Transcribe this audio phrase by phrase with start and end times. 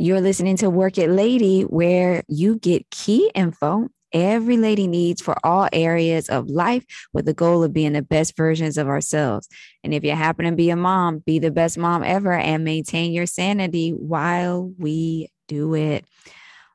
[0.00, 5.34] You're listening to Work It Lady, where you get key info every lady needs for
[5.44, 9.48] all areas of life with the goal of being the best versions of ourselves.
[9.82, 13.12] And if you happen to be a mom, be the best mom ever and maintain
[13.12, 16.04] your sanity while we do it.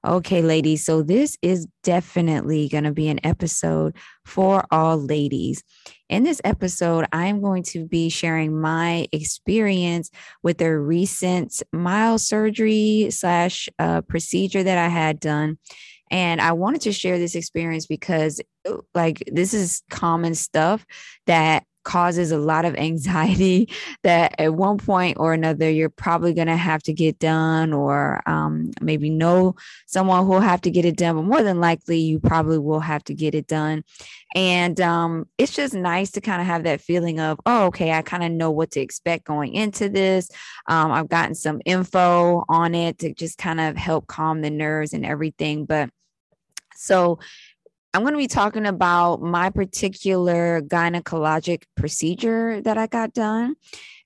[0.06, 0.84] Okay, ladies.
[0.84, 3.96] So this is definitely going to be an episode
[4.26, 5.64] for all ladies.
[6.10, 10.12] In this episode, I'm going to be sharing my experience
[10.44, 15.58] with a recent mild surgery slash uh, procedure that I had done.
[16.12, 18.42] And I wanted to share this experience because,
[18.94, 20.86] like, this is common stuff
[21.28, 23.70] that causes a lot of anxiety
[24.04, 28.22] that at one point or another you're probably going to have to get done or
[28.28, 29.56] um, maybe know
[29.86, 32.80] someone who will have to get it done but more than likely you probably will
[32.80, 33.84] have to get it done.
[34.36, 38.02] And um, it's just nice to kind of have that feeling of oh okay i
[38.02, 40.30] kind of know what to expect going into this.
[40.68, 44.94] Um, i've gotten some info on it to just kind of help calm the nerves
[44.94, 45.66] and everything.
[45.66, 45.90] But
[46.76, 47.20] so
[47.94, 53.56] I'm going to be talking about my particular gynecologic procedure that I got done.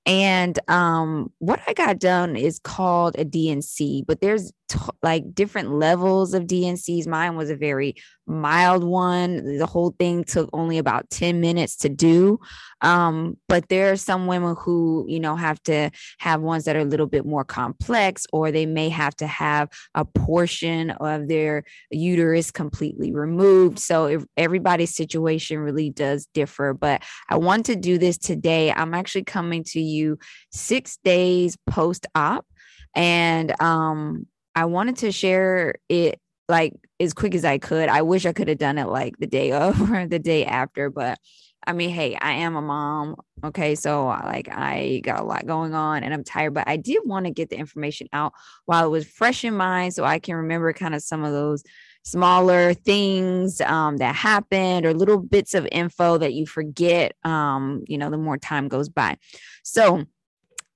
[0.06, 5.72] And um, what I got done is called a D&C, but there's t- like different
[5.72, 7.08] levels of D&Cs.
[7.08, 9.58] Mine was a very mild one.
[9.58, 12.40] The whole thing took only about 10 minutes to do.
[12.82, 16.82] Um, but there are some women who, you know, have to have ones that are
[16.82, 21.64] a little bit more complex, or they may have to have a portion of their
[21.90, 23.80] uterus completely removed.
[23.80, 26.74] So everybody's situation really does differ.
[26.74, 28.72] But I want to do this today.
[28.72, 30.20] I'm actually coming to you
[30.52, 32.46] six days post op.
[32.96, 34.26] And um,
[34.58, 36.20] I wanted to share it
[36.50, 37.90] like as quick as I could.
[37.90, 40.90] I wish I could have done it like the day of or the day after,
[40.90, 41.20] but
[41.68, 43.18] I mean, hey, I am a mom.
[43.44, 43.76] Okay.
[43.76, 47.28] So, like, I got a lot going on and I'm tired, but I did want
[47.28, 48.34] to get the information out
[48.66, 51.62] while it was fresh in mind so I can remember kind of some of those
[52.04, 58.00] smaller things um, that happened or little bits of info that you forget, um, you
[58.00, 59.18] know, the more time goes by.
[59.62, 60.06] So,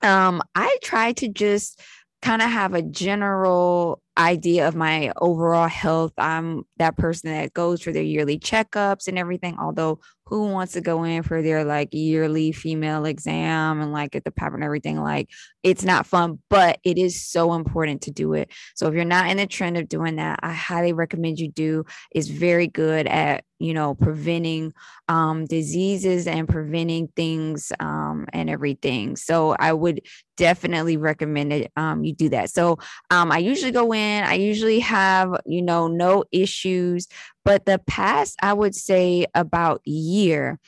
[0.03, 1.79] um, I try to just
[2.21, 6.13] kind of have a general idea of my overall health.
[6.17, 9.99] I'm that person that goes for their yearly checkups and everything, although
[10.31, 14.31] who wants to go in for their like yearly female exam and like get the
[14.31, 14.97] pap and everything?
[14.97, 15.29] Like
[15.61, 18.49] it's not fun but it is so important to do it.
[18.75, 21.85] So if you're not in the trend of doing that i highly recommend you do.
[22.11, 24.73] It's very good at you know preventing
[25.07, 29.17] um, diseases and preventing things um, and everything.
[29.17, 30.01] So i would
[30.37, 32.49] definitely recommend it um, you do that.
[32.49, 32.79] So
[33.09, 37.07] um, i usually go in i usually have you know no issues
[37.43, 40.59] but the past, I would say about year,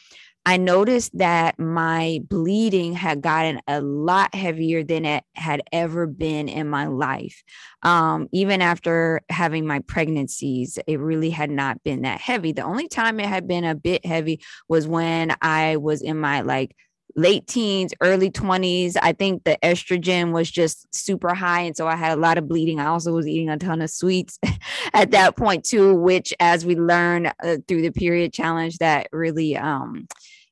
[0.46, 6.50] I noticed that my bleeding had gotten a lot heavier than it had ever been
[6.50, 7.44] in my life.
[7.82, 12.52] Um, even after having my pregnancies, it really had not been that heavy.
[12.52, 16.42] The only time it had been a bit heavy was when I was in my
[16.42, 16.76] like
[17.16, 18.98] late teens, early 20s.
[19.02, 21.62] I think the estrogen was just super high.
[21.62, 22.80] And so I had a lot of bleeding.
[22.80, 24.40] I also was eating a ton of sweets
[24.94, 29.56] at that point, too, which, as we learn uh, through the period challenge, that really,
[29.58, 30.08] um,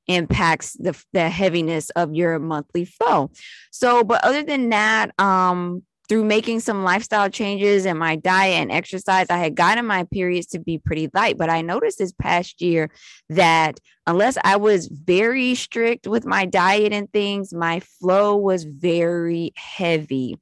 [0.07, 3.31] impacts the, the heaviness of your monthly flow.
[3.71, 8.69] So, but other than that, um, through making some lifestyle changes in my diet and
[8.69, 11.37] exercise, I had gotten my periods to be pretty light.
[11.37, 12.91] But I noticed this past year
[13.29, 19.53] that unless I was very strict with my diet and things, my flow was very
[19.55, 20.37] heavy.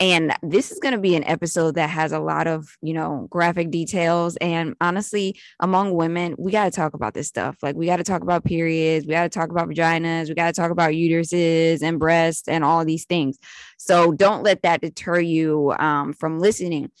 [0.00, 3.26] And this is going to be an episode that has a lot of, you know,
[3.30, 4.36] graphic details.
[4.36, 7.56] And honestly, among women, we got to talk about this stuff.
[7.62, 10.54] Like, we got to talk about periods, we got to talk about vaginas, we got
[10.54, 13.38] to talk about uteruses and breasts and all these things.
[13.76, 16.92] So don't let that deter you um, from listening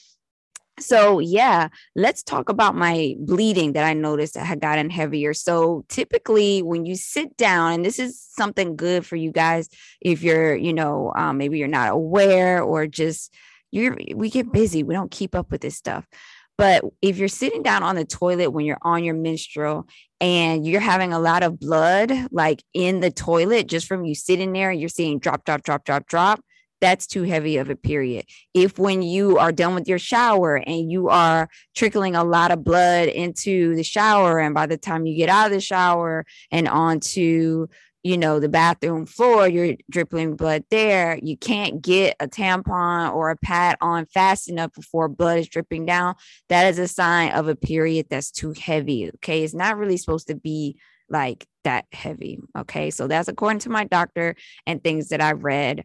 [0.78, 5.34] so yeah let's talk about my bleeding that i noticed that had gotten heavier.
[5.34, 9.68] So typically when you sit down and this is something good for you guys
[10.00, 13.34] if you're you know um, maybe you're not aware or just
[13.70, 16.06] you're we get busy we don't keep up with this stuff.
[16.56, 19.86] But if you're sitting down on the toilet when you're on your menstrual
[20.20, 24.52] and you're having a lot of blood like in the toilet just from you sitting
[24.52, 26.40] there you're seeing drop drop drop drop drop
[26.80, 28.26] that's too heavy of a period.
[28.54, 32.64] If when you are done with your shower and you are trickling a lot of
[32.64, 36.68] blood into the shower, and by the time you get out of the shower and
[36.68, 37.66] onto
[38.04, 41.18] you know the bathroom floor you're dripping blood there.
[41.20, 45.84] You can't get a tampon or a pad on fast enough before blood is dripping
[45.84, 46.14] down.
[46.48, 49.42] That is a sign of a period that's too heavy okay?
[49.42, 50.78] It's not really supposed to be
[51.10, 52.90] like that heavy okay?
[52.90, 54.36] So that's according to my doctor
[54.66, 55.84] and things that i read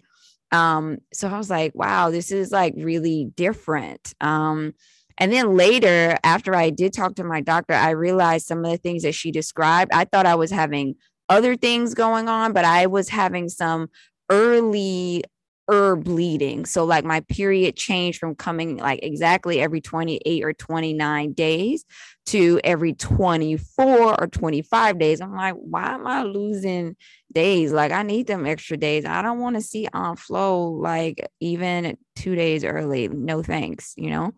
[0.53, 4.13] Um, so I was like, wow, this is like really different.
[4.21, 4.73] Um,
[5.17, 8.77] and then later, after I did talk to my doctor, I realized some of the
[8.77, 9.91] things that she described.
[9.93, 10.95] I thought I was having
[11.29, 13.89] other things going on, but I was having some
[14.29, 15.23] early
[15.69, 16.65] herb bleeding.
[16.65, 21.85] So like my period changed from coming like exactly every 28 or 29 days
[22.27, 25.21] to every 24 or 25 days.
[25.21, 26.95] I'm like, why am I losing
[27.31, 27.71] days?
[27.71, 29.05] Like I need them extra days.
[29.05, 33.07] I don't want to see on flow like even two days early.
[33.07, 34.33] No thanks, you know?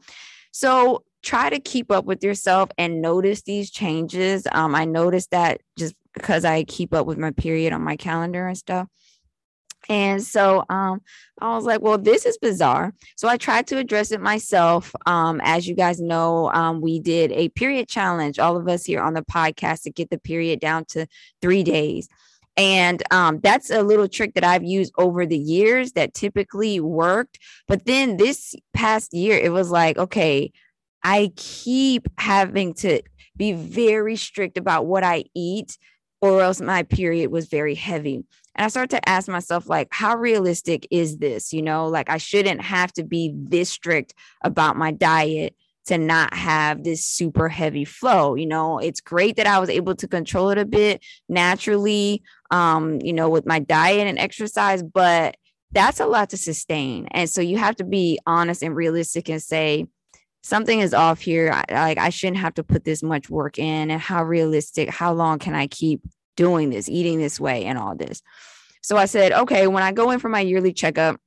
[0.51, 4.47] So try to keep up with yourself and notice these changes.
[4.51, 8.47] Um, I noticed that just because I keep up with my period on my calendar
[8.47, 8.87] and stuff.
[9.87, 11.01] And so um,
[11.39, 12.93] I was like, well, this is bizarre.
[13.15, 14.93] So I tried to address it myself.
[15.05, 19.01] Um, as you guys know, um, we did a period challenge, all of us here
[19.01, 21.07] on the podcast, to get the period down to
[21.41, 22.07] three days.
[22.57, 27.37] And um, that's a little trick that I've used over the years that typically worked.
[27.67, 30.51] But then this past year, it was like, okay,
[31.03, 33.01] I keep having to
[33.35, 35.77] be very strict about what I eat,
[36.21, 38.23] or else my period was very heavy.
[38.55, 41.51] And I started to ask myself, like, how realistic is this?
[41.51, 44.13] You know, like I shouldn't have to be this strict
[44.43, 45.55] about my diet
[45.87, 48.35] to not have this super heavy flow.
[48.35, 52.99] You know, it's great that I was able to control it a bit naturally, um,
[53.01, 55.35] you know, with my diet and exercise, but
[55.71, 57.07] that's a lot to sustain.
[57.11, 59.85] And so you have to be honest and realistic and say,
[60.41, 61.51] something is off here.
[61.51, 65.13] I, like I shouldn't have to put this much work in and how realistic, how
[65.13, 66.01] long can I keep
[66.35, 68.21] doing this, eating this way, and all this.
[68.81, 71.19] So I said, okay, when I go in for my yearly checkup,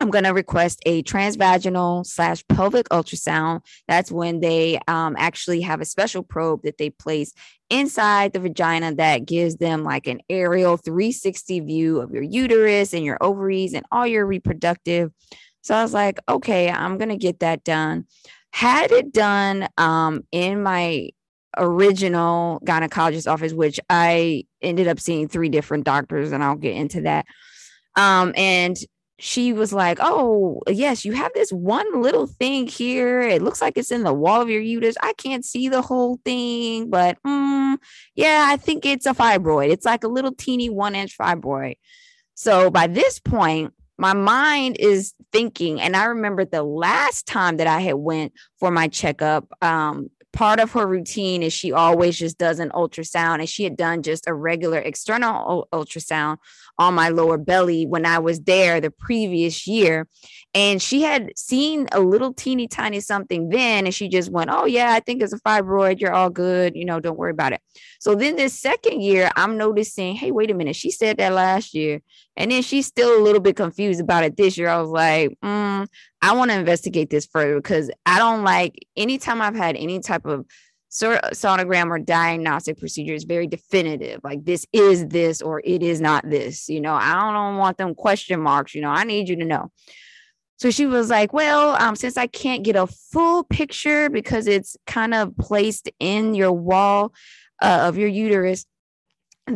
[0.00, 3.60] I'm going to request a transvaginal slash pelvic ultrasound.
[3.86, 7.34] That's when they um, actually have a special probe that they place
[7.68, 13.04] inside the vagina that gives them like an aerial 360 view of your uterus and
[13.04, 15.12] your ovaries and all your reproductive.
[15.60, 18.06] So I was like, okay, I'm going to get that done.
[18.52, 21.10] Had it done um, in my
[21.56, 27.02] original gynecologist office, which I ended up seeing three different doctors, and I'll get into
[27.02, 27.26] that.
[27.96, 28.76] Um, and
[29.18, 33.20] she was like, Oh, yes, you have this one little thing here.
[33.20, 34.96] It looks like it's in the wall of your uterus.
[35.02, 37.76] I can't see the whole thing, but mm,
[38.14, 39.70] yeah, I think it's a fibroid.
[39.70, 41.76] It's like a little teeny one inch fibroid.
[42.34, 47.66] So by this point, my mind is thinking and i remember the last time that
[47.66, 52.38] i had went for my checkup um, part of her routine is she always just
[52.38, 56.38] does an ultrasound and she had done just a regular external ultrasound
[56.80, 60.08] on my lower belly when I was there the previous year.
[60.54, 64.64] And she had seen a little teeny tiny something then, and she just went, Oh,
[64.64, 66.00] yeah, I think it's a fibroid.
[66.00, 66.74] You're all good.
[66.74, 67.60] You know, don't worry about it.
[68.00, 70.74] So then this second year, I'm noticing, Hey, wait a minute.
[70.74, 72.00] She said that last year.
[72.36, 74.68] And then she's still a little bit confused about it this year.
[74.68, 75.86] I was like, mm,
[76.22, 80.24] I want to investigate this further because I don't like anytime I've had any type
[80.24, 80.46] of
[80.90, 84.20] sonogram or diagnostic procedure is very definitive.
[84.24, 86.68] Like this is this or it is not this.
[86.68, 88.74] You know, I don't want them question marks.
[88.74, 89.70] You know, I need you to know.
[90.58, 94.76] So she was like, Well, um, since I can't get a full picture because it's
[94.86, 97.14] kind of placed in your wall
[97.62, 98.66] uh, of your uterus,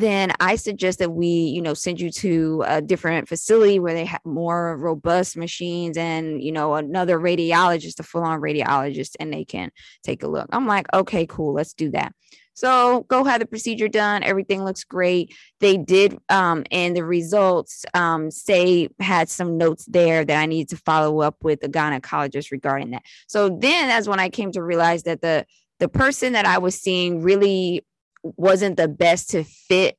[0.01, 4.05] then I suggest that we, you know, send you to a different facility where they
[4.05, 9.45] have more robust machines and, you know, another radiologist, a full on radiologist, and they
[9.45, 9.71] can
[10.03, 10.49] take a look.
[10.53, 12.13] I'm like, okay, cool, let's do that.
[12.55, 14.23] So go have the procedure done.
[14.23, 15.35] Everything looks great.
[15.59, 20.69] They did, um, and the results um, say had some notes there that I need
[20.69, 23.03] to follow up with the gynecologist regarding that.
[23.27, 25.45] So then that's when I came to realize that the
[25.81, 27.85] the person that I was seeing really
[28.25, 29.99] wasn't the best to fit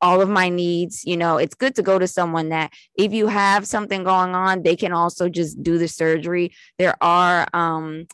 [0.00, 3.26] all of my needs you know it's good to go to someone that if you
[3.26, 8.06] have something going on they can also just do the surgery there are um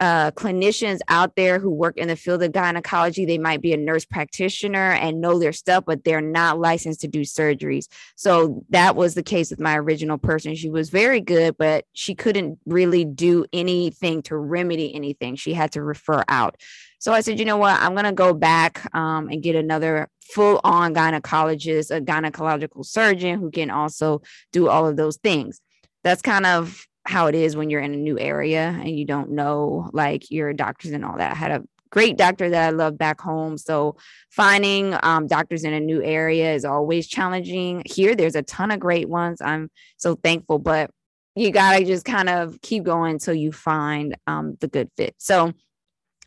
[0.00, 3.24] uh, clinicians out there who work in the field of gynecology.
[3.24, 7.08] They might be a nurse practitioner and know their stuff, but they're not licensed to
[7.08, 7.86] do surgeries.
[8.16, 10.56] So that was the case with my original person.
[10.56, 15.36] She was very good, but she couldn't really do anything to remedy anything.
[15.36, 16.56] She had to refer out.
[17.04, 17.78] So I said, you know what?
[17.82, 23.38] I'm going to go back um, and get another full on gynecologist, a gynecological surgeon
[23.38, 24.22] who can also
[24.54, 25.60] do all of those things.
[26.02, 29.32] That's kind of how it is when you're in a new area and you don't
[29.32, 31.32] know like your doctors and all that.
[31.32, 33.58] I had a great doctor that I love back home.
[33.58, 33.96] So
[34.30, 37.82] finding um, doctors in a new area is always challenging.
[37.84, 39.42] Here, there's a ton of great ones.
[39.42, 40.90] I'm so thankful, but
[41.36, 45.14] you got to just kind of keep going until you find um, the good fit.
[45.18, 45.52] So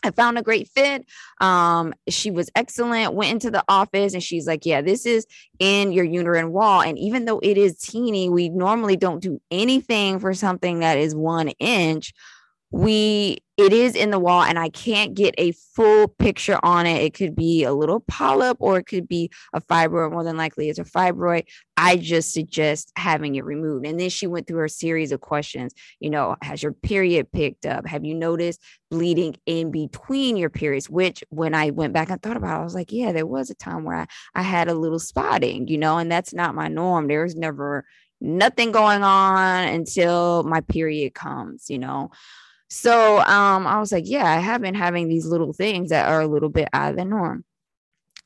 [0.03, 1.05] I found a great fit.
[1.39, 3.13] Um, she was excellent.
[3.13, 5.25] Went into the office and she's like, Yeah, this is
[5.59, 6.81] in your uterine wall.
[6.81, 11.15] And even though it is teeny, we normally don't do anything for something that is
[11.15, 12.13] one inch
[12.71, 17.01] we it is in the wall and I can't get a full picture on it.
[17.01, 20.12] It could be a little polyp or it could be a fibroid.
[20.12, 21.45] More than likely, it's a fibroid.
[21.75, 23.88] I just suggest having it removed.
[23.88, 25.74] And then she went through her series of questions.
[26.00, 27.88] You know, has your period picked up?
[27.88, 30.88] Have you noticed bleeding in between your periods?
[30.88, 33.50] Which, when I went back and thought about it, I was like, yeah, there was
[33.50, 36.67] a time where I, I had a little spotting, you know, and that's not my
[36.67, 37.07] norm.
[37.07, 37.86] There's never
[38.21, 42.12] nothing going on until my period comes, you know.
[42.69, 46.21] So um, I was like, yeah, I have been having these little things that are
[46.21, 47.45] a little bit out of the norm.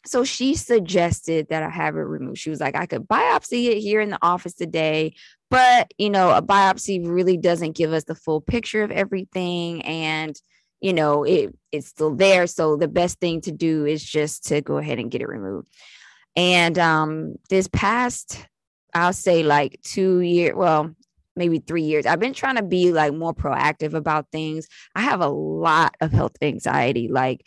[0.06, 2.40] So she suggested that I have it removed.
[2.40, 5.14] She was like, I could biopsy it here in the office today,
[5.52, 9.84] but you know, a biopsy really doesn't give us the full picture of everything.
[9.84, 10.36] And
[10.80, 12.48] you know, it it's still there.
[12.48, 15.68] So the best thing to do is just to go ahead and get it removed.
[16.36, 18.44] And um, this past,
[18.94, 20.96] I'll say like two year, well,
[21.36, 22.06] maybe three years.
[22.06, 24.68] I've been trying to be like more proactive about things.
[24.96, 27.46] I have a lot of health anxiety, like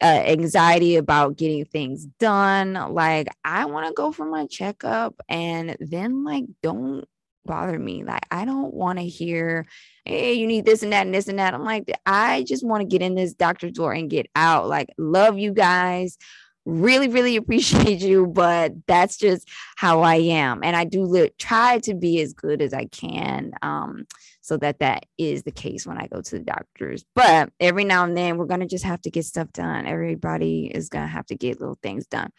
[0.00, 2.74] uh, anxiety about getting things done.
[2.74, 7.04] Like, I want to go for my checkup and then, like, don't
[7.44, 8.04] bother me.
[8.04, 9.66] Like, I don't want to hear,
[10.04, 11.54] hey, you need this and that and this and that.
[11.54, 14.68] I'm like, I just want to get in this doctor's door and get out.
[14.68, 16.18] Like, love you guys
[16.64, 21.78] really really appreciate you but that's just how i am and i do li- try
[21.78, 24.06] to be as good as i can um,
[24.40, 28.04] so that that is the case when i go to the doctors but every now
[28.04, 31.34] and then we're to just have to get stuff done everybody is to have to
[31.34, 32.30] get little things done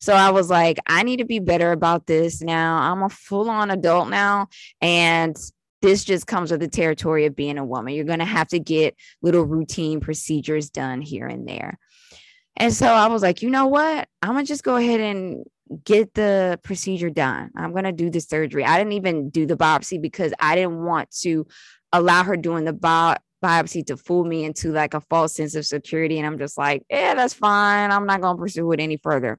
[0.00, 3.70] so i was like i need to be better about this now i'm a full-on
[3.70, 4.46] adult now
[4.80, 5.36] and
[5.82, 7.92] this just comes with the territory of being a woman.
[7.92, 11.78] You're going to have to get little routine procedures done here and there.
[12.56, 14.08] And so I was like, you know what?
[14.20, 15.44] I'm gonna just go ahead and
[15.84, 17.50] get the procedure done.
[17.56, 18.64] I'm gonna do the surgery.
[18.64, 21.46] I didn't even do the biopsy because I didn't want to
[21.92, 25.66] allow her doing the bi- biopsy to fool me into like a false sense of
[25.66, 26.18] security.
[26.18, 27.90] And I'm just like, yeah, that's fine.
[27.90, 29.38] I'm not gonna pursue it any further.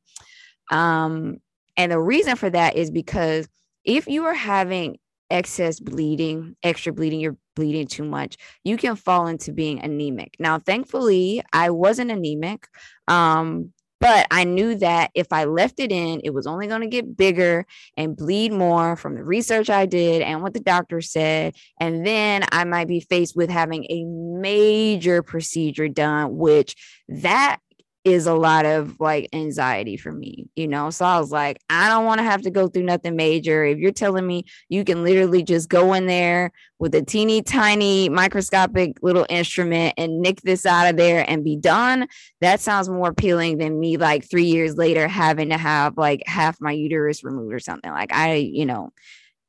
[0.71, 1.37] Um,
[1.77, 3.47] and the reason for that is because
[3.83, 4.97] if you are having
[5.29, 10.35] excess bleeding, extra bleeding, you're bleeding too much, you can fall into being anemic.
[10.39, 12.67] Now, thankfully, I wasn't anemic.
[13.07, 16.87] Um, but I knew that if I left it in, it was only going to
[16.87, 21.55] get bigger and bleed more from the research I did and what the doctor said.
[21.79, 26.75] And then I might be faced with having a major procedure done, which
[27.07, 27.59] that
[28.03, 30.89] is a lot of like anxiety for me, you know?
[30.89, 33.63] So I was like, I don't want to have to go through nothing major.
[33.63, 38.09] If you're telling me you can literally just go in there with a teeny tiny
[38.09, 42.07] microscopic little instrument and nick this out of there and be done,
[42.41, 46.59] that sounds more appealing than me like three years later having to have like half
[46.59, 47.91] my uterus removed or something.
[47.91, 48.91] Like, I, you know,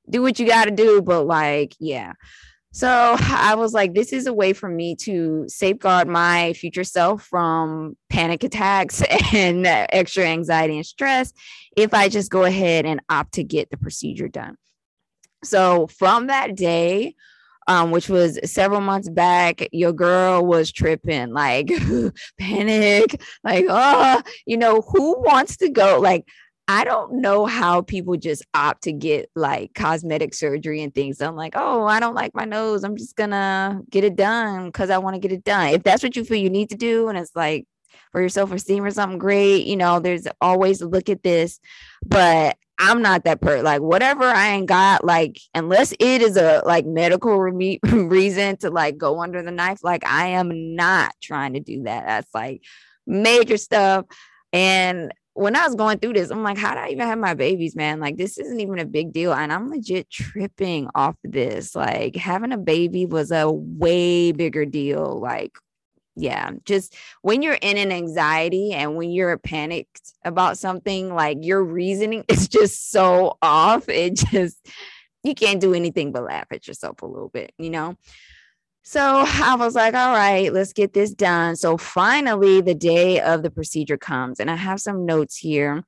[0.08, 2.12] do what you got to do, but like, yeah.
[2.74, 2.88] So
[3.20, 7.96] I was like, this is a way for me to safeguard my future self from
[8.10, 9.00] panic attacks
[9.32, 11.32] and extra anxiety and stress
[11.76, 14.56] if I just go ahead and opt to get the procedure done.
[15.44, 17.14] So from that day,
[17.68, 21.70] um, which was several months back, your girl was tripping, like
[22.40, 26.00] panic, like, oh, you know, who wants to go?
[26.00, 26.26] Like,
[26.66, 31.20] I don't know how people just opt to get like cosmetic surgery and things.
[31.20, 32.84] I'm like, oh, I don't like my nose.
[32.84, 35.68] I'm just gonna get it done because I want to get it done.
[35.68, 37.66] If that's what you feel you need to do, and it's like
[38.12, 41.60] for your self esteem or something great, you know, there's always look at this.
[42.04, 43.64] But I'm not that person.
[43.64, 48.70] Like whatever I ain't got, like unless it is a like medical re- reason to
[48.70, 52.06] like go under the knife, like I am not trying to do that.
[52.06, 52.62] That's like
[53.06, 54.06] major stuff.
[54.52, 57.34] And when I was going through this, I'm like, how do I even have my
[57.34, 57.98] babies, man?
[57.98, 59.32] Like, this isn't even a big deal.
[59.32, 61.74] And I'm legit tripping off of this.
[61.74, 65.18] Like, having a baby was a way bigger deal.
[65.20, 65.52] Like,
[66.14, 71.62] yeah, just when you're in an anxiety and when you're panicked about something, like your
[71.62, 73.88] reasoning is just so off.
[73.88, 74.64] It just,
[75.24, 77.96] you can't do anything but laugh at yourself a little bit, you know?
[78.86, 81.56] So I was like, all right, let's get this done.
[81.56, 85.84] So finally, the day of the procedure comes, and I have some notes here.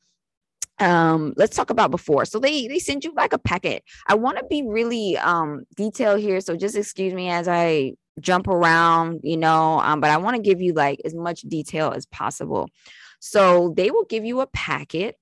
[0.79, 2.25] Um, let's talk about before.
[2.25, 3.85] So they they send you like a packet.
[4.07, 6.41] I want to be really um detailed here.
[6.41, 10.43] So just excuse me as I jump around, you know, um, but I want to
[10.43, 12.69] give you like as much detail as possible.
[13.21, 15.17] So they will give you a packet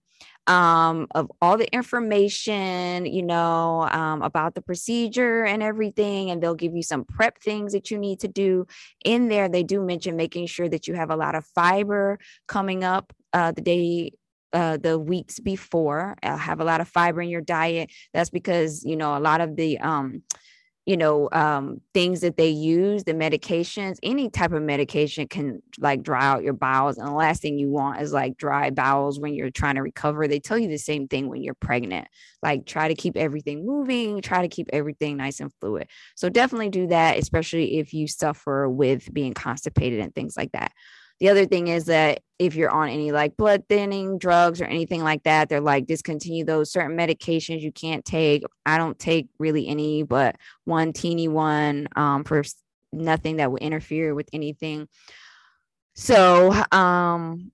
[0.47, 6.31] um, of all the information, you know, um, about the procedure and everything.
[6.31, 8.67] And they'll give you some prep things that you need to do.
[9.05, 12.85] In there, they do mention making sure that you have a lot of fiber coming
[12.85, 14.13] up uh, the day
[14.53, 16.17] uh, the weeks before.
[16.23, 17.91] Uh, have a lot of fiber in your diet.
[18.13, 20.23] That's because you know a lot of the um,
[20.87, 26.03] you know um, things that they use the medications any type of medication can like
[26.03, 29.35] dry out your bowels and the last thing you want is like dry bowels when
[29.35, 30.29] you're trying to recover.
[30.29, 32.09] They tell you the same thing when you're pregnant
[32.43, 35.89] like try to keep everything moving try to keep everything nice and fluid.
[36.15, 40.73] So definitely do that especially if you suffer with being constipated and things like that
[41.25, 45.03] the other thing is that if you're on any like blood thinning drugs or anything
[45.03, 48.43] like that, they're like discontinue those certain medications you can't take.
[48.67, 52.43] I don't take really any, but one teeny one um, for
[52.93, 54.87] nothing that would interfere with anything.
[55.95, 57.53] So, um,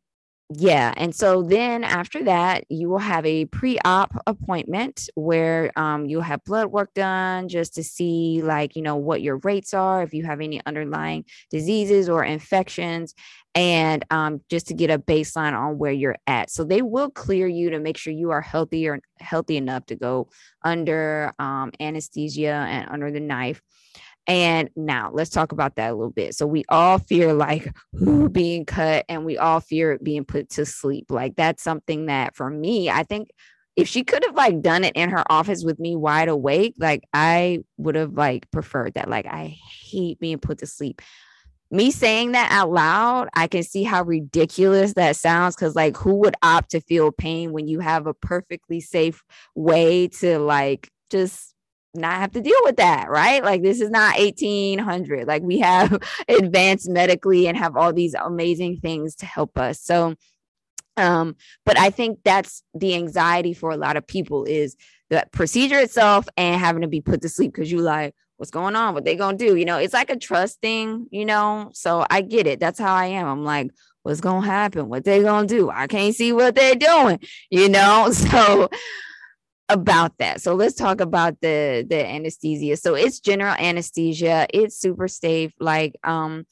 [0.52, 0.92] yeah.
[0.96, 6.22] And so then after that, you will have a pre op appointment where um, you'll
[6.22, 10.12] have blood work done just to see, like, you know, what your rates are, if
[10.12, 13.14] you have any underlying diseases or infections,
[13.54, 16.50] and um, just to get a baseline on where you're at.
[16.50, 19.94] So they will clear you to make sure you are healthy or healthy enough to
[19.94, 20.30] go
[20.64, 23.62] under um, anesthesia and under the knife.
[24.30, 26.36] And now let's talk about that a little bit.
[26.36, 27.74] So we all fear like
[28.30, 31.06] being cut and we all fear it being put to sleep.
[31.10, 33.30] Like that's something that for me, I think
[33.74, 37.02] if she could have like done it in her office with me wide awake, like
[37.12, 39.10] I would have like preferred that.
[39.10, 39.56] Like I
[39.90, 41.02] hate being put to sleep.
[41.72, 46.14] Me saying that out loud, I can see how ridiculous that sounds because like who
[46.18, 49.24] would opt to feel pain when you have a perfectly safe
[49.56, 51.52] way to like just
[51.94, 53.42] not have to deal with that, right?
[53.42, 55.26] Like this is not 1800.
[55.26, 59.80] Like we have advanced medically and have all these amazing things to help us.
[59.80, 60.14] So
[60.96, 64.76] um but I think that's the anxiety for a lot of people is
[65.08, 68.74] the procedure itself and having to be put to sleep because you like what's going
[68.74, 68.94] on?
[68.94, 69.56] What they gonna do?
[69.56, 71.70] You know it's like a trust thing you know?
[71.74, 72.60] So i get it.
[72.60, 73.26] That's how i am.
[73.26, 73.70] I'm like
[74.02, 74.88] what's gonna happen?
[74.88, 75.70] What they gonna do?
[75.70, 77.20] I can't see what they're doing
[77.50, 78.12] you know?
[78.30, 78.68] So
[79.70, 80.40] about that.
[80.40, 82.76] So let's talk about the the anesthesia.
[82.76, 84.46] So it's general anesthesia.
[84.52, 85.52] It's super safe.
[85.60, 86.44] Like um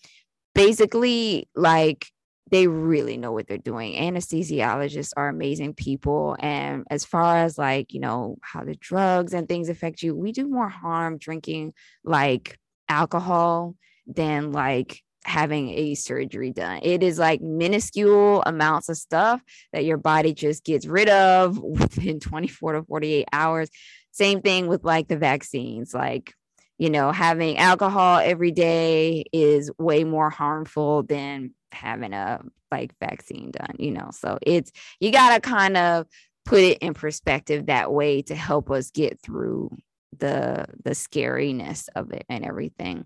[0.54, 2.06] basically like
[2.50, 3.94] they really know what they're doing.
[3.94, 9.46] Anesthesiologists are amazing people and as far as like, you know, how the drugs and
[9.46, 13.74] things affect you, we do more harm drinking like alcohol
[14.06, 16.80] than like having a surgery done.
[16.82, 22.20] It is like minuscule amounts of stuff that your body just gets rid of within
[22.20, 23.68] 24 to 48 hours.
[24.10, 25.94] Same thing with like the vaccines.
[25.94, 26.34] Like,
[26.78, 33.50] you know, having alcohol every day is way more harmful than having a like vaccine
[33.50, 34.10] done, you know.
[34.12, 36.06] So it's you got to kind of
[36.44, 39.76] put it in perspective that way to help us get through
[40.16, 43.04] the the scariness of it and everything.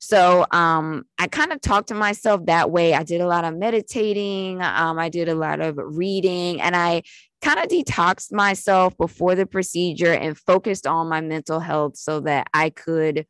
[0.00, 2.94] So um, I kind of talked to myself that way.
[2.94, 7.02] I did a lot of meditating, um, I did a lot of reading, and I
[7.42, 12.48] kind of detoxed myself before the procedure and focused on my mental health so that
[12.54, 13.26] I could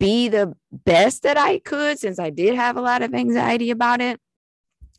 [0.00, 4.00] be the best that I could since I did have a lot of anxiety about
[4.00, 4.20] it.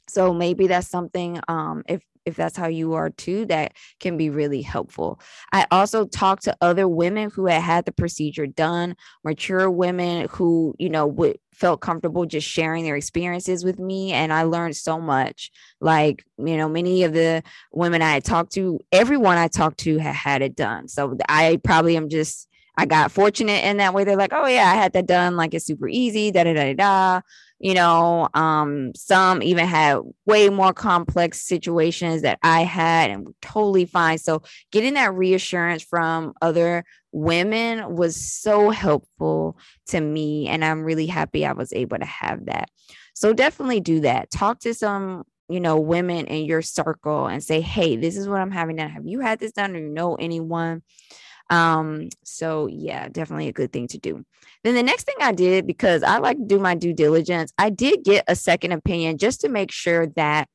[0.09, 4.29] So maybe that's something um, if if that's how you are too, that can be
[4.29, 5.19] really helpful.
[5.51, 10.75] I also talked to other women who had had the procedure done, mature women who,
[10.77, 14.99] you know, would felt comfortable just sharing their experiences with me and I learned so
[14.99, 15.51] much.
[15.81, 17.43] Like, you know, many of the
[17.73, 20.87] women I had talked to, everyone I talked to had had it done.
[20.87, 22.48] So I probably am just
[22.79, 24.05] I got fortunate in that way.
[24.05, 25.35] They're like, oh yeah, I had that done.
[25.35, 26.31] Like it's super easy.
[26.31, 27.21] Da da da da
[27.59, 33.85] you know um some even had way more complex situations that i had and totally
[33.85, 40.83] fine so getting that reassurance from other women was so helpful to me and i'm
[40.83, 42.69] really happy i was able to have that
[43.13, 47.59] so definitely do that talk to some you know women in your circle and say
[47.59, 50.15] hey this is what i'm having done have you had this done or you know
[50.15, 50.81] anyone
[51.49, 54.23] um, so yeah, definitely a good thing to do.
[54.63, 57.69] Then the next thing I did, because I like to do my due diligence, I
[57.69, 60.47] did get a second opinion just to make sure that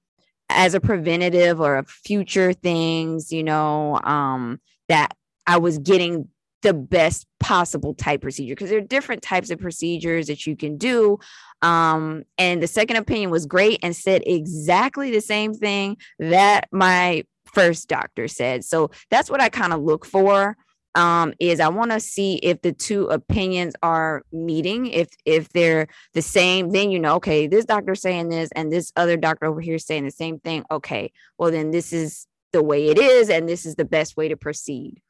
[0.50, 6.28] as a preventative or a future things, you know, um, that I was getting
[6.62, 10.78] the best possible type procedure because there are different types of procedures that you can
[10.78, 11.18] do.
[11.60, 17.24] Um, and the second opinion was great and said exactly the same thing that my
[17.52, 18.64] first doctor said.
[18.64, 20.56] So that's what I kind of look for
[20.94, 24.86] um, is I want to see if the two opinions are meeting.
[24.86, 28.92] If if they're the same, then you know, okay, this doctor saying this and this
[28.96, 30.64] other doctor over here saying the same thing.
[30.70, 34.28] Okay, well then this is the way it is and this is the best way
[34.28, 35.00] to proceed.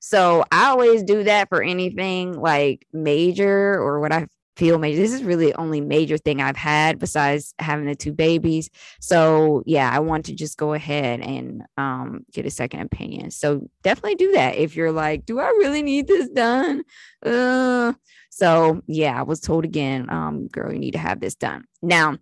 [0.00, 5.00] So I always do that for anything like major or what I feel major.
[5.00, 8.70] This is really the only major thing I've had besides having the two babies.
[9.00, 13.30] So yeah, I want to just go ahead and um, get a second opinion.
[13.30, 16.84] So definitely do that if you're like, do I really need this done?
[17.24, 17.94] Uh,
[18.30, 21.64] so yeah, I was told again, um, girl, you need to have this done.
[21.82, 22.18] Now,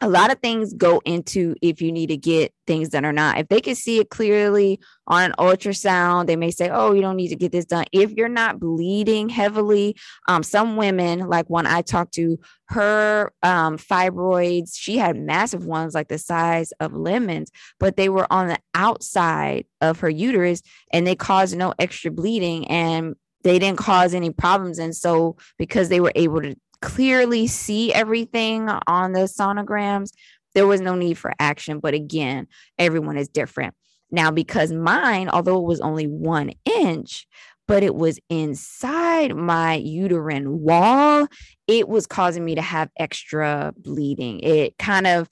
[0.00, 3.38] a lot of things go into if you need to get things done or not.
[3.38, 7.16] If they can see it clearly on an ultrasound, they may say, "Oh, you don't
[7.16, 9.96] need to get this done." If you're not bleeding heavily,
[10.28, 15.94] um, some women, like one I talked to, her um, fibroids, she had massive ones
[15.94, 21.06] like the size of lemons, but they were on the outside of her uterus, and
[21.06, 24.78] they caused no extra bleeding and they didn't cause any problems.
[24.78, 30.10] And so, because they were able to clearly see everything on the sonograms,
[30.54, 31.80] there was no need for action.
[31.80, 32.46] But again,
[32.78, 33.74] everyone is different.
[34.10, 37.26] Now, because mine, although it was only one inch,
[37.68, 41.26] but it was inside my uterine wall,
[41.66, 44.40] it was causing me to have extra bleeding.
[44.40, 45.28] It kind of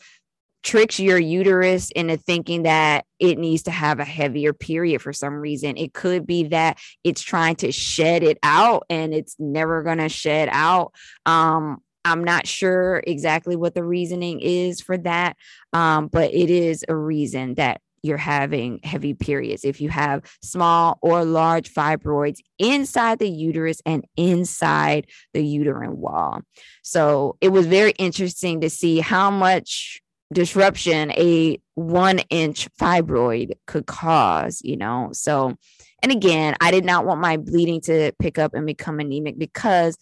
[0.65, 5.35] tricks your uterus into thinking that it needs to have a heavier period for some
[5.35, 5.77] reason.
[5.77, 10.09] It could be that it's trying to shed it out and it's never going to
[10.09, 10.93] shed out.
[11.27, 15.37] Um, I'm not sure exactly what the reasoning is for that,
[15.73, 19.65] um, but it is a reason that you're having heavy periods.
[19.65, 26.43] If you have small or large fibroids inside the uterus and inside the uterine wall.
[26.83, 30.03] So it was very interesting to see how much
[30.35, 35.11] disruption a one inch fibroid could cause, you know.
[35.13, 35.57] So,
[36.03, 39.97] and again, I did not want my bleeding to pick up and become anemic because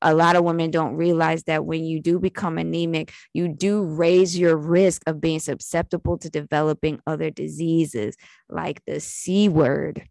[0.00, 4.38] a lot of women don't realize that when you do become anemic, you do raise
[4.38, 8.16] your risk of being susceptible to developing other diseases
[8.48, 10.08] like the C word.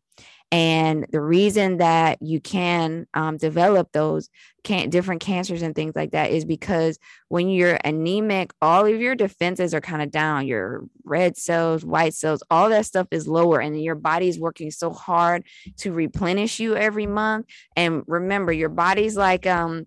[0.51, 4.29] And the reason that you can um, develop those
[4.63, 9.15] can different cancers and things like that is because when you're anemic, all of your
[9.15, 10.47] defenses are kind of down.
[10.47, 14.91] Your red cells, white cells, all that stuff is lower, and your body's working so
[14.91, 15.43] hard
[15.77, 17.47] to replenish you every month.
[17.75, 19.85] And remember, your body's like um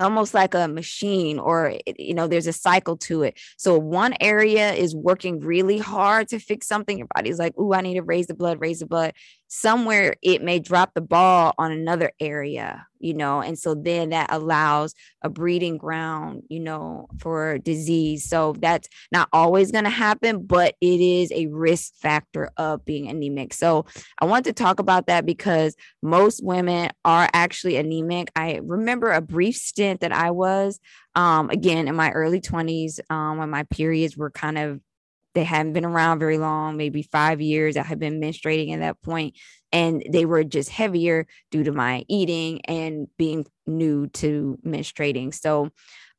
[0.00, 3.38] almost like a machine or eh, eh, you know there's a cycle to it.
[3.58, 6.98] So one area is working really hard to fix something.
[6.98, 9.14] Your body's like oh i need to raise the blood raise the blood.
[9.48, 14.28] Somewhere it may drop the ball on another area you know and so then that
[14.30, 18.28] allows a breeding ground you know for disease.
[18.28, 23.08] So that's not always going to happen but it is a risk factor of being
[23.08, 23.54] anemic.
[23.54, 23.86] So
[24.20, 28.30] i want to talk about that because most women are actually anemic.
[28.36, 30.80] I remember a brief stint that i was
[31.14, 34.80] um again in my early 20s um when my periods were kind of
[35.34, 37.76] they hadn't been around very long, maybe five years.
[37.76, 39.36] I had been menstruating at that point,
[39.72, 45.34] and they were just heavier due to my eating and being new to menstruating.
[45.34, 45.70] So,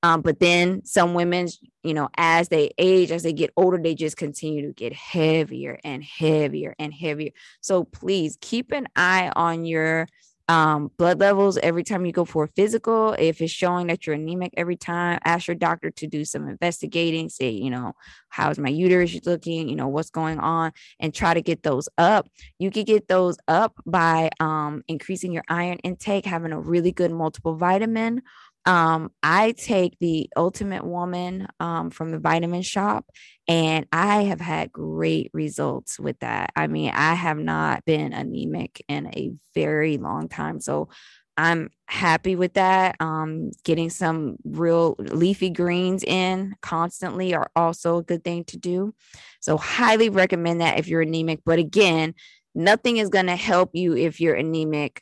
[0.04, 1.48] um, but then some women,
[1.84, 5.80] you know, as they age, as they get older, they just continue to get heavier
[5.84, 7.32] and heavier and heavier.
[7.62, 10.08] So please keep an eye on your
[10.52, 13.14] um, blood levels every time you go for a physical.
[13.18, 17.30] If it's showing that you're anemic every time, ask your doctor to do some investigating.
[17.30, 17.94] Say, you know,
[18.28, 19.70] how's my uterus looking?
[19.70, 22.28] You know, what's going on, and try to get those up.
[22.60, 27.12] You can get those up by um, increasing your iron intake, having a really good
[27.12, 28.22] multiple vitamin,
[28.65, 33.06] um, I take the Ultimate Woman um, from the Vitamin Shoppe,
[33.47, 36.52] and I have had great results with that.
[36.56, 40.89] I mean, I have not been anemic in a very long time, so
[41.38, 42.97] I'm happy with that.
[43.00, 48.93] Um, getting some real leafy greens in constantly are also a good thing to do.
[49.39, 51.39] So, highly recommend that if you're anemic.
[51.45, 52.13] But again,
[52.54, 55.02] nothing is going to help you if you're anemic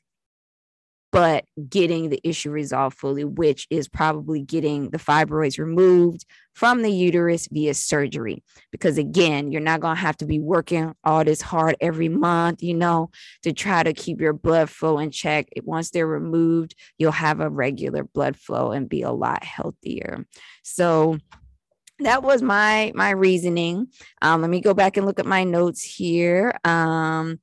[1.12, 6.92] but getting the issue resolved fully, which is probably getting the fibroids removed from the
[6.92, 8.44] uterus via surgery.
[8.72, 12.62] Because again, you're not going to have to be working all this hard every month,
[12.62, 13.10] you know,
[13.44, 15.48] to try to keep your blood flow in check.
[15.64, 20.26] Once they're removed, you'll have a regular blood flow and be a lot healthier.
[20.64, 21.18] So,
[22.02, 23.88] that was my my reasoning
[24.22, 27.40] um, let me go back and look at my notes here um,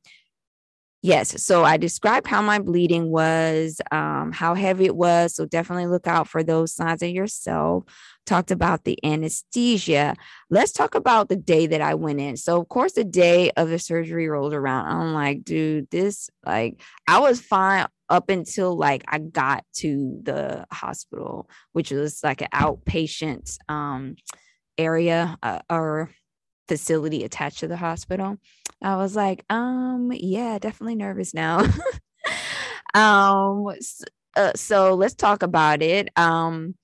[1.07, 1.41] Yes.
[1.41, 5.37] So I described how my bleeding was, um, how heavy it was.
[5.37, 7.85] So definitely look out for those signs in yourself.
[8.25, 10.17] Talked about the anesthesia.
[10.51, 12.37] Let's talk about the day that I went in.
[12.37, 14.89] So, of course, the day of the surgery rolled around.
[14.89, 20.67] I'm like, dude, this, like, I was fine up until like I got to the
[20.73, 24.17] hospital, which was like an outpatient um,
[24.77, 26.11] area uh, or
[26.69, 28.39] facility attached to the hospital.
[28.83, 31.59] I was like, um, yeah, definitely nervous now.
[32.95, 34.05] um, so,
[34.37, 36.11] uh, so let's talk about it.
[36.17, 36.75] Um,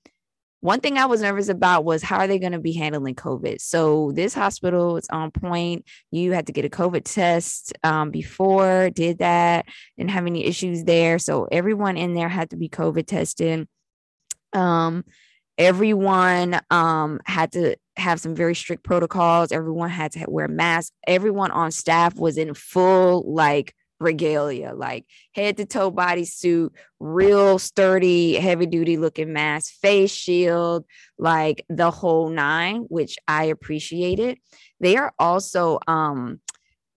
[0.63, 3.59] one thing I was nervous about was how are they going to be handling COVID?
[3.59, 5.83] So this hospital is on point.
[6.09, 9.65] You had to get a COVID test um, before, did that,
[9.97, 11.19] didn't have any issues there.
[11.19, 13.67] So everyone in there had to be COVID tested.
[14.53, 15.03] Um,
[15.57, 19.51] everyone um, had to have some very strict protocols.
[19.51, 20.91] Everyone had to wear masks.
[21.07, 28.35] Everyone on staff was in full like regalia, like head to toe bodysuit, real sturdy,
[28.35, 30.85] heavy duty looking mask, face shield,
[31.17, 34.37] like the whole nine, which I appreciated.
[34.79, 36.41] They are also um,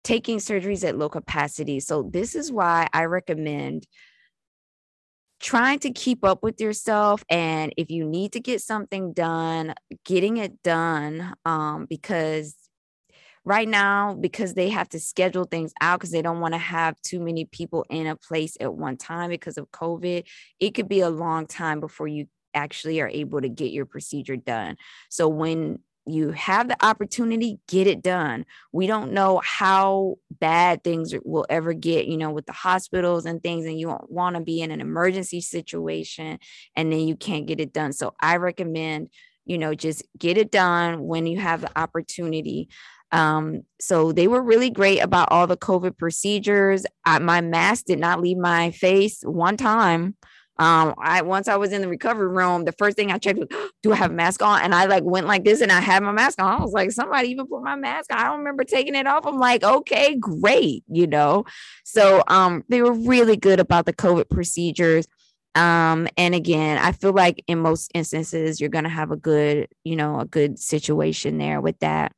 [0.04, 1.80] taking surgeries at low capacity.
[1.80, 3.86] So, this is why I recommend
[5.46, 10.38] trying to keep up with yourself and if you need to get something done getting
[10.38, 12.56] it done um, because
[13.46, 17.00] right now because they have to schedule things out because they don't want to have
[17.02, 20.24] too many people in a place at one time because of COVID,
[20.60, 24.36] it could be a long time before you actually are able to get your procedure
[24.36, 24.78] done.
[25.10, 28.46] So when you have the opportunity, get it done.
[28.72, 33.42] We don't know how bad things will ever get, you know, with the hospitals and
[33.42, 36.40] things, and you want to be in an emergency situation
[36.76, 37.94] and then you can't get it done.
[37.94, 39.10] So I recommend,
[39.46, 42.70] you know, just get it done when you have the opportunity.
[43.12, 46.86] Um, so they were really great about all the COVID procedures.
[47.06, 50.16] I, my mask did not leave my face one time.
[50.58, 53.50] Um, I once I was in the recovery room, the first thing I checked was,
[53.84, 54.62] do I have a mask on?
[54.62, 56.62] And I like went like this and I had my mask on.
[56.62, 58.20] I was like, somebody even put my mask on.
[58.20, 59.26] I don't remember taking it off.
[59.26, 61.46] I'm like, okay, great, you know.
[61.84, 65.08] So um they were really good about the COVID procedures.
[65.56, 69.96] Um, and again, I feel like in most instances you're gonna have a good, you
[69.96, 72.12] know, a good situation there with that.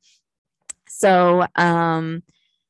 [0.88, 2.22] So, um,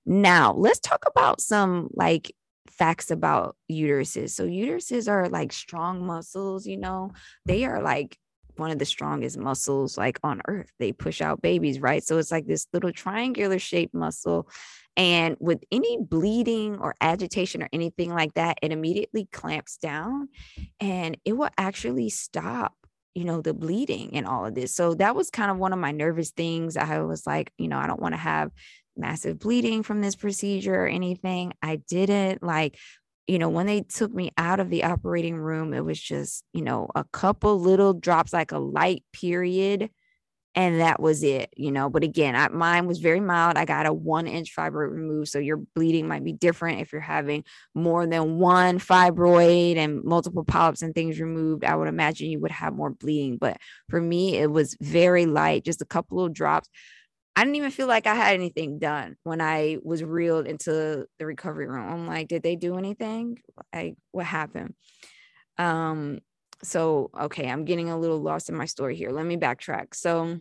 [0.04, 2.33] now let's talk about some like
[2.79, 4.31] facts about uteruses.
[4.31, 7.12] So, uteruses are like strong muscles, you know,
[7.45, 8.19] they are like
[8.57, 10.73] one of the strongest muscles like on earth.
[10.79, 12.03] They push out babies, right?
[12.03, 14.49] So, it's like this little triangular shaped muscle.
[14.97, 20.29] And with any bleeding or agitation or anything like that, it immediately clamps down
[20.81, 22.75] and it will actually stop
[23.19, 24.73] you know, the bleeding and all of this.
[24.73, 26.77] So that was kind of one of my nervous things.
[26.77, 28.53] I was like, you know, I don't want to have
[28.98, 31.52] massive bleeding from this procedure or anything.
[31.62, 32.78] I didn't like,
[33.26, 36.62] you know, when they took me out of the operating room, it was just, you
[36.62, 39.90] know, a couple little drops, like a light period
[40.58, 43.87] and that was it you know but again I, mine was very mild i got
[43.87, 48.06] a one inch fibroid removed so your bleeding might be different if you're having more
[48.06, 52.74] than one fibroid and multiple polyps and things removed i would imagine you would have
[52.74, 53.58] more bleeding but
[53.88, 56.68] for me it was very light just a couple of drops
[57.38, 61.24] I didn't even feel like I had anything done when I was reeled into the
[61.24, 61.88] recovery room.
[61.88, 63.38] I'm like, did they do anything?
[63.72, 64.74] Like, what happened?
[65.57, 66.18] Um,
[66.64, 69.12] so okay, I'm getting a little lost in my story here.
[69.12, 69.94] Let me backtrack.
[69.94, 70.40] So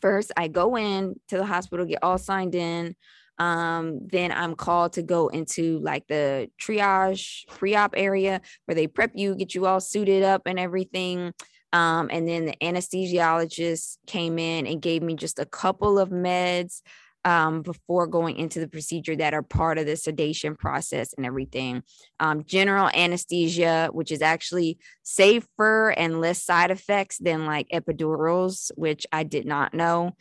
[0.00, 2.96] first I go in to the hospital, get all signed in.
[3.38, 9.12] Um, then I'm called to go into like the triage pre-op area where they prep
[9.14, 11.34] you, get you all suited up and everything.
[11.72, 16.80] Um, and then the anesthesiologist came in and gave me just a couple of meds
[17.24, 21.82] um, before going into the procedure that are part of the sedation process and everything.
[22.20, 29.06] Um, general anesthesia, which is actually safer and less side effects than like epidurals, which
[29.12, 30.12] I did not know.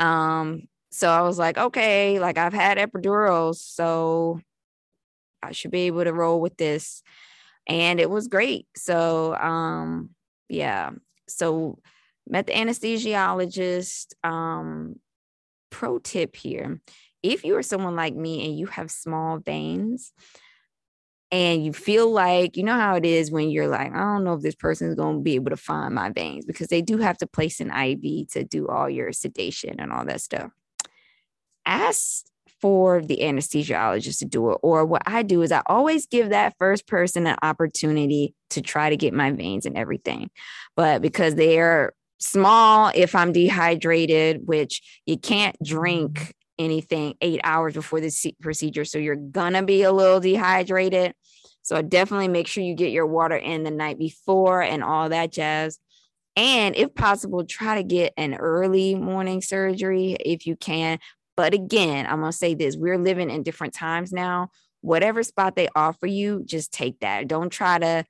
[0.00, 4.40] Um, so I was like, okay, like I've had epidurals, so
[5.42, 7.02] I should be able to roll with this.
[7.68, 8.66] And it was great.
[8.76, 10.10] So, um,
[10.48, 10.90] yeah.
[11.28, 11.78] So
[12.26, 14.14] met the anesthesiologist.
[14.24, 14.96] Um,
[15.70, 16.80] pro tip here
[17.22, 20.12] if you are someone like me and you have small veins
[21.32, 24.34] and you feel like you know how it is when you're like i don't know
[24.34, 27.18] if this person's going to be able to find my veins because they do have
[27.18, 30.50] to place an iv to do all your sedation and all that stuff
[31.64, 32.24] ask
[32.60, 36.54] for the anesthesiologist to do it or what i do is i always give that
[36.58, 40.30] first person an opportunity to try to get my veins and everything
[40.74, 46.30] but because they're small if I'm dehydrated, which you can't drink mm-hmm.
[46.58, 48.84] anything eight hours before the procedure.
[48.84, 51.14] So you're gonna be a little dehydrated.
[51.62, 55.32] So definitely make sure you get your water in the night before and all that
[55.32, 55.78] jazz.
[56.36, 60.98] And if possible, try to get an early morning surgery if you can.
[61.36, 64.50] But again, I'm gonna say this we're living in different times now.
[64.80, 67.28] Whatever spot they offer you, just take that.
[67.28, 68.04] Don't try to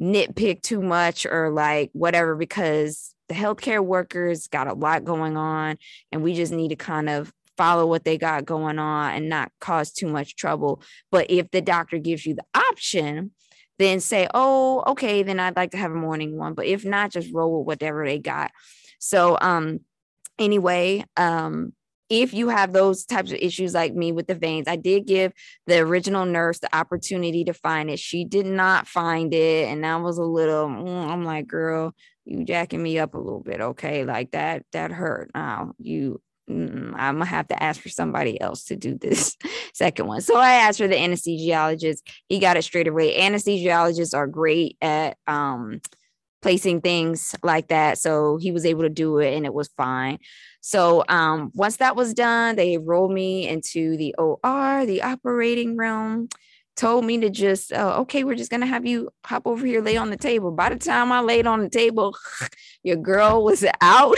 [0.00, 5.78] nitpick too much or like whatever because the healthcare workers got a lot going on,
[6.12, 9.52] and we just need to kind of follow what they got going on and not
[9.60, 10.82] cause too much trouble.
[11.10, 13.30] But if the doctor gives you the option,
[13.78, 16.54] then say, oh, okay, then I'd like to have a morning one.
[16.54, 18.50] But if not, just roll with whatever they got.
[18.98, 19.80] So um
[20.38, 21.72] anyway, um
[22.08, 25.32] if you have those types of issues like me with the veins, I did give
[25.66, 27.98] the original nurse the opportunity to find it.
[27.98, 29.68] She did not find it.
[29.68, 33.40] And that was a little, mm, I'm like, girl, you jacking me up a little
[33.40, 33.60] bit.
[33.60, 34.04] Okay.
[34.04, 35.30] Like that, that hurt.
[35.34, 39.36] Now you, mm, I'm gonna have to ask for somebody else to do this
[39.74, 40.20] second one.
[40.20, 42.02] So I asked for the anesthesiologist.
[42.28, 43.18] He got it straight away.
[43.18, 45.80] Anesthesiologists are great at, um,
[46.42, 47.96] placing things like that.
[47.96, 50.18] So he was able to do it and it was fine.
[50.66, 56.30] So um, once that was done, they rolled me into the OR, the operating room,
[56.74, 59.82] told me to just, uh, okay, we're just going to have you hop over here,
[59.82, 60.50] lay on the table.
[60.52, 62.16] By the time I laid on the table,
[62.82, 64.16] your girl was out.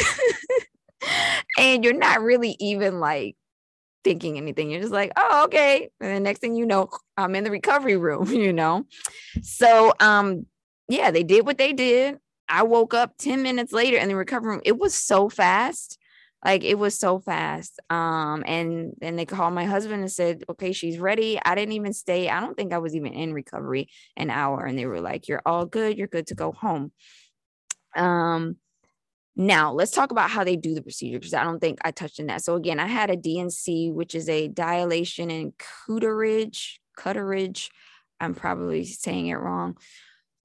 [1.59, 3.35] and you're not really even like
[4.05, 4.71] thinking anything.
[4.71, 5.91] You're just like, oh, okay.
[6.01, 8.87] And the next thing you know, I'm in the recovery room, you know?
[9.43, 10.47] So um
[10.89, 12.19] yeah, they did what they did.
[12.49, 14.63] I woke up 10 minutes later in the recovery room.
[14.65, 15.99] It was so fast.
[16.47, 17.81] Like it was so fast.
[17.91, 21.41] Um, and then they called my husband and said, okay, she's ready.
[21.45, 22.29] I didn't even stay.
[22.29, 24.65] I don't think I was even in recovery an hour.
[24.65, 26.93] And they were like, You're all good, you're good to go home.
[27.97, 28.59] Um,
[29.35, 32.21] now let's talk about how they do the procedure because I don't think I touched
[32.21, 32.45] on that.
[32.45, 37.71] So again, I had a D&C, which is a dilation and curettage, cutterage.
[38.21, 39.79] I'm probably saying it wrong.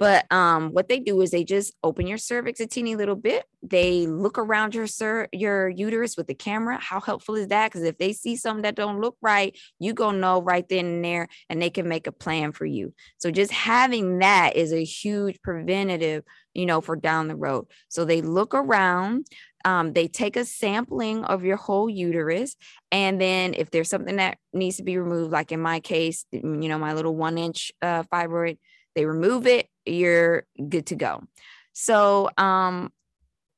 [0.02, 3.46] But um, what they do is they just open your cervix a teeny little bit.
[3.62, 4.88] They look around your
[5.32, 6.80] your uterus with the camera.
[6.82, 7.72] How helpful is that?
[7.72, 11.06] Because if they see something that don't look right, you gonna know right then and
[11.06, 12.96] there, and they can make a plan for you.
[13.20, 16.24] So just having that is a huge preventative,
[16.56, 17.68] you know, for down the road.
[17.88, 19.28] So they look around.
[19.66, 22.56] Um, they take a sampling of your whole uterus
[22.92, 26.42] and then if there's something that needs to be removed like in my case you
[26.42, 28.58] know my little one inch uh, fibroid
[28.96, 31.24] they remove it, you're good to go.
[31.74, 32.92] So um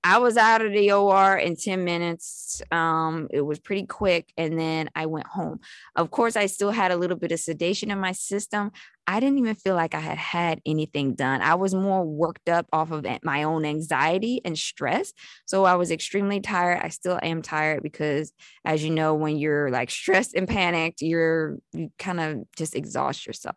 [0.06, 2.62] I was out of the OR in 10 minutes.
[2.72, 4.34] Um, it was pretty quick.
[4.36, 5.62] And then I went home.
[5.96, 8.72] Of course, I still had a little bit of sedation in my system.
[9.08, 11.42] I didn't even feel like I had had anything done.
[11.42, 15.14] I was more worked up off of my own anxiety and stress.
[15.46, 16.82] So I was extremely tired.
[16.84, 18.34] I still am tired because,
[18.66, 23.26] as you know, when you're like stressed and panicked, you're, you kind of just exhaust
[23.26, 23.56] yourself.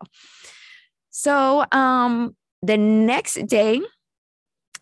[1.18, 3.80] So um, the next day,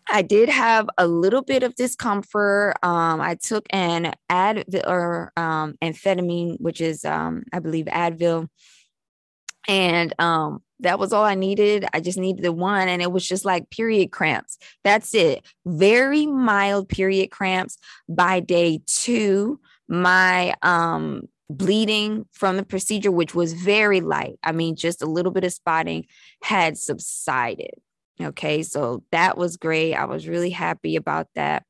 [0.09, 2.75] I did have a little bit of discomfort.
[2.83, 8.49] Um, I took an Advil or um, amphetamine, which is, um, I believe, Advil,
[9.69, 11.85] and um, that was all I needed.
[11.93, 14.57] I just needed the one, and it was just like period cramps.
[14.83, 15.45] That's it.
[15.65, 17.77] Very mild period cramps.
[18.09, 24.39] By day two, my um bleeding from the procedure, which was very light.
[24.43, 26.05] I mean, just a little bit of spotting
[26.41, 27.73] had subsided.
[28.21, 29.93] Okay, so that was great.
[29.93, 31.63] I was really happy about that.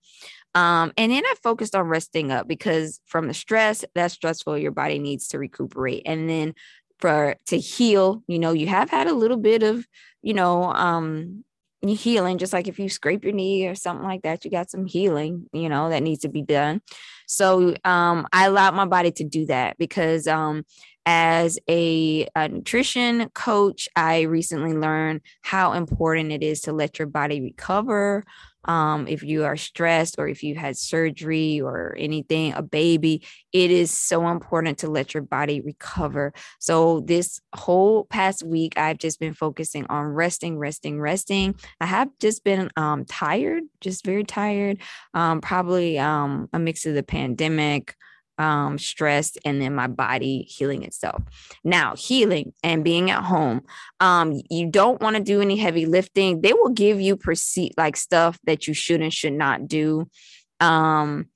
[0.53, 4.71] Um, and then I focused on resting up because from the stress, that's stressful, your
[4.71, 6.03] body needs to recuperate.
[6.05, 6.53] And then
[6.99, 9.85] for to heal, you know, you have had a little bit of,
[10.21, 11.44] you know, um,
[11.93, 14.85] healing just like if you scrape your knee or something like that you got some
[14.85, 16.81] healing you know that needs to be done.
[17.27, 20.63] So um i allowed my body to do that because um
[21.07, 27.07] as a, a, nutrition coach i recently learned how important it is to let your
[27.07, 28.23] body recover
[28.65, 33.71] um, if you are stressed or if you had surgery or anything, a baby, it
[33.71, 36.33] is so important to let your body recover.
[36.59, 41.55] So, this whole past week, I've just been focusing on resting, resting, resting.
[41.79, 44.79] I have just been um, tired, just very tired,
[45.13, 47.95] um, probably um, a mix of the pandemic
[48.37, 51.23] um, stressed and then my body healing itself.
[51.63, 53.61] Now, healing and being at home,
[53.99, 56.41] um, you don't want to do any heavy lifting.
[56.41, 60.07] They will give you proceed like stuff that you should and should not do.
[60.59, 61.27] Um,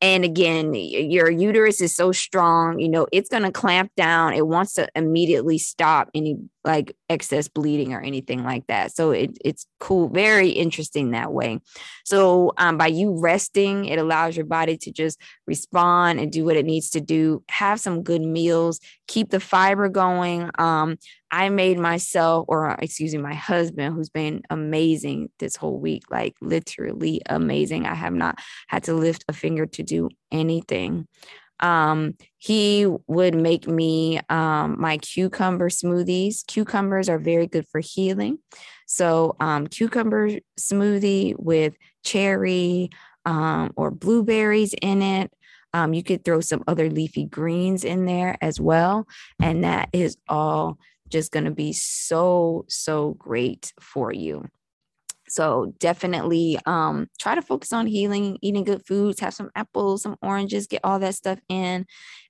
[0.00, 4.34] and again, your uterus is so strong, you know, it's going to clamp down.
[4.34, 8.94] It wants to immediately stop any like excess bleeding or anything like that.
[8.94, 11.60] So it, it's cool, very interesting that way.
[12.04, 16.56] So um, by you resting, it allows your body to just respond and do what
[16.56, 17.42] it needs to do.
[17.50, 20.50] Have some good meals, keep the fiber going.
[20.58, 20.96] Um,
[21.30, 26.34] I made myself, or excuse me, my husband, who's been amazing this whole week, like
[26.40, 27.86] literally amazing.
[27.86, 28.38] I have not
[28.68, 31.08] had to lift a finger to do anything.
[31.60, 36.46] Um, he would make me um, my cucumber smoothies.
[36.46, 38.38] Cucumbers are very good for healing.
[38.86, 41.74] So, um, cucumber smoothie with
[42.04, 42.90] cherry
[43.24, 45.32] um, or blueberries in it.
[45.72, 49.06] Um, you could throw some other leafy greens in there as well.
[49.42, 50.78] And that is all
[51.08, 54.46] just going to be so, so great for you.
[55.28, 60.16] So definitely um, try to focus on healing, eating good foods, have some apples, some
[60.22, 61.86] oranges, get all that stuff in,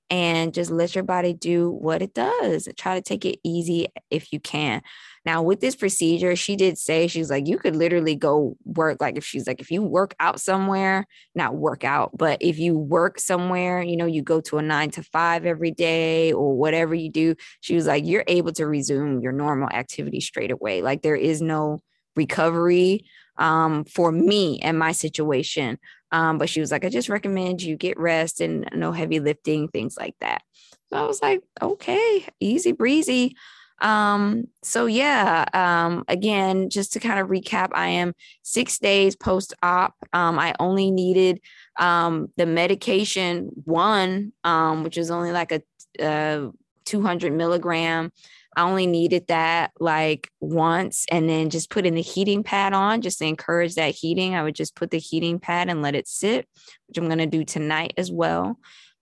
[0.09, 2.69] and just let your body do what it does.
[2.77, 4.81] Try to take it easy if you can.
[5.25, 9.01] Now, with this procedure, she did say she's like, you could literally go work.
[9.01, 12.77] Like, if she's like, if you work out somewhere, not work out, but if you
[12.77, 16.93] work somewhere, you know, you go to a nine to five every day or whatever
[16.93, 20.83] you do, she was like, you're able to resume your normal activity straight away.
[20.83, 21.79] Like, there is no
[22.15, 23.05] recovery
[23.37, 25.77] um, for me and my situation.
[26.11, 29.67] Um, but she was like, I just recommend you get rest and no heavy lifting,
[29.67, 30.43] things like that.
[30.89, 33.35] So I was like, okay, easy breezy.
[33.81, 39.53] Um, so yeah, um, again, just to kind of recap, I am six days post
[39.61, 39.95] op.
[40.13, 41.41] Um, I only needed
[41.77, 45.61] um, the medication one, um, which is only like a,
[45.99, 46.49] a
[46.85, 48.11] 200 milligram.
[48.55, 53.19] I only needed that like once and then just putting the heating pad on just
[53.19, 54.35] to encourage that heating.
[54.35, 56.47] I would just put the heating pad and let it sit,
[56.87, 58.57] which I'm going to do tonight as well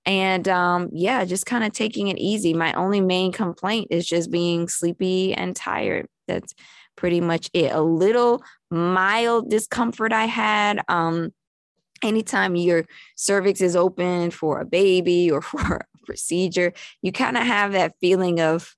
[0.06, 2.54] and um, yeah, just kind of taking it easy.
[2.54, 6.08] My only main complaint is just being sleepy and tired.
[6.28, 6.54] That's
[6.95, 7.72] pretty much it.
[7.72, 10.82] A little mild discomfort I had.
[10.89, 11.34] Um,
[12.04, 12.86] anytime your
[13.16, 17.95] cervix is open for a baby or for a procedure, you kind of have that
[18.01, 18.76] feeling of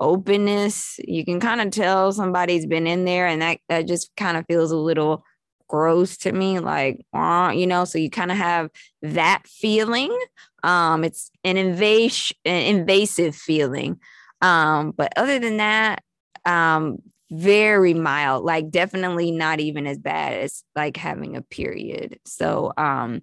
[0.00, 0.98] openness.
[1.06, 4.44] You can kind of tell somebody's been in there, and that that just kind of
[4.46, 5.24] feels a little
[5.68, 8.70] gross to me like uh, you know so you kind of have
[9.02, 10.16] that feeling.
[10.62, 13.98] Um it's an invasive an invasive feeling.
[14.42, 16.02] Um but other than that
[16.44, 16.98] um
[17.32, 22.18] very mild like definitely not even as bad as like having a period.
[22.24, 23.22] So um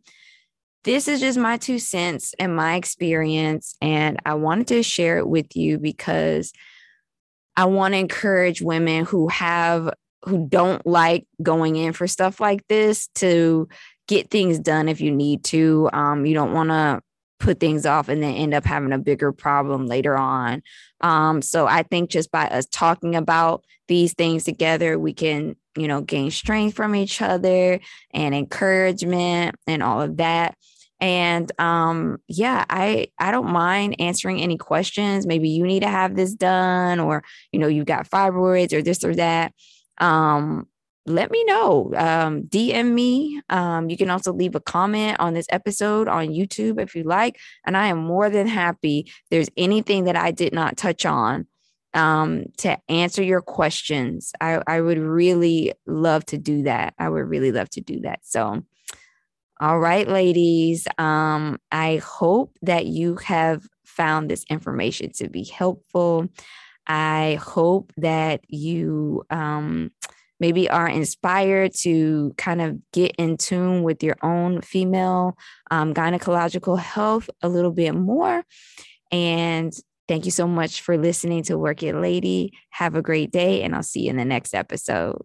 [0.83, 5.27] this is just my two cents and my experience and i wanted to share it
[5.27, 6.53] with you because
[7.55, 9.93] I want to encourage women who have
[10.25, 13.67] who don't like going in for stuff like this to
[14.07, 15.89] get things done if you need to.
[15.91, 17.01] Um, you don't want to
[17.39, 20.63] put things off and then end up having a bigger problem later on.
[21.01, 25.87] Um, so I think just by us talking about these things together, we can, you
[25.87, 27.79] know, gain strength from each other
[28.13, 30.55] and encouragement and all of that.
[30.99, 35.25] And um, yeah, I I don't mind answering any questions.
[35.25, 39.03] Maybe you need to have this done, or you know, you've got fibroids or this
[39.03, 39.53] or that
[39.97, 40.67] um,
[41.05, 41.91] let me know.
[41.95, 43.41] Um, DM me.
[43.49, 47.37] Um, you can also leave a comment on this episode on YouTube if you like.
[47.65, 49.11] And I am more than happy.
[49.29, 51.47] there's anything that I did not touch on
[51.93, 54.33] um, to answer your questions.
[54.41, 56.93] I, I would really love to do that.
[56.97, 58.19] I would really love to do that.
[58.23, 58.63] So,
[59.59, 60.87] all right, ladies.
[60.97, 66.27] Um, I hope that you have found this information to be helpful.
[66.87, 69.91] I hope that you um,
[70.39, 75.37] maybe are inspired to kind of get in tune with your own female
[75.71, 78.43] um, gynecological health a little bit more.
[79.11, 79.71] And
[80.07, 82.53] Thank you so much for listening to Work It Lady.
[82.71, 85.21] Have a great day, and I'll see you in the next episode.